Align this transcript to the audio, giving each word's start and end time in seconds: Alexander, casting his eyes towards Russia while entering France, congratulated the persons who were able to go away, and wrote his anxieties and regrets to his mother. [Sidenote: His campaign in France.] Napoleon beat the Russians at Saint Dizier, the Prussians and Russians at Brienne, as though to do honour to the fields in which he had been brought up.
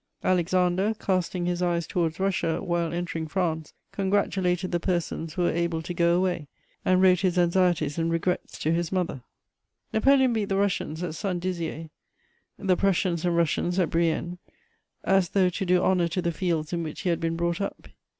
Alexander, 0.23 0.95
casting 0.95 1.45
his 1.45 1.61
eyes 1.61 1.85
towards 1.85 2.19
Russia 2.19 2.59
while 2.59 2.91
entering 2.91 3.27
France, 3.27 3.75
congratulated 3.91 4.71
the 4.71 4.79
persons 4.79 5.35
who 5.35 5.43
were 5.43 5.51
able 5.51 5.79
to 5.79 5.93
go 5.93 6.15
away, 6.17 6.47
and 6.83 7.03
wrote 7.03 7.19
his 7.19 7.37
anxieties 7.37 7.99
and 7.99 8.11
regrets 8.11 8.57
to 8.57 8.71
his 8.71 8.91
mother. 8.91 9.21
[Sidenote: 9.21 9.21
His 9.21 9.53
campaign 9.61 9.61
in 9.61 9.89
France.] 9.91 9.93
Napoleon 9.93 10.33
beat 10.33 10.49
the 10.49 10.59
Russians 10.63 11.03
at 11.03 11.13
Saint 11.13 11.39
Dizier, 11.43 11.89
the 12.57 12.75
Prussians 12.75 13.25
and 13.25 13.37
Russians 13.37 13.77
at 13.77 13.91
Brienne, 13.91 14.39
as 15.03 15.29
though 15.29 15.49
to 15.49 15.65
do 15.67 15.79
honour 15.83 16.07
to 16.07 16.21
the 16.23 16.31
fields 16.31 16.73
in 16.73 16.81
which 16.81 17.01
he 17.01 17.09
had 17.09 17.19
been 17.19 17.35
brought 17.35 17.61
up. 17.61 17.87